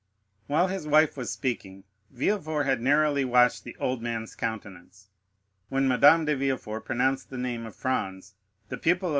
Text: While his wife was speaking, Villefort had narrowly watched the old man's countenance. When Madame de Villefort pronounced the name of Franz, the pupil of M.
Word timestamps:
While 0.47 0.69
his 0.69 0.87
wife 0.87 1.15
was 1.15 1.31
speaking, 1.31 1.83
Villefort 2.09 2.63
had 2.65 2.81
narrowly 2.81 3.23
watched 3.23 3.63
the 3.63 3.75
old 3.79 4.01
man's 4.01 4.33
countenance. 4.35 5.09
When 5.69 5.87
Madame 5.87 6.25
de 6.25 6.35
Villefort 6.35 6.85
pronounced 6.85 7.29
the 7.29 7.37
name 7.37 7.67
of 7.67 7.75
Franz, 7.75 8.33
the 8.69 8.77
pupil 8.79 9.09
of 9.09 9.09
M. 9.09 9.09